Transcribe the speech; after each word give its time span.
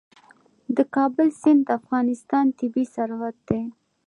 د 0.75 0.77
کابل 0.95 1.27
سیند 1.41 1.61
د 1.65 1.69
افغانستان 1.79 2.45
طبعي 2.57 2.85
ثروت 2.95 3.37
دی. 3.49 3.61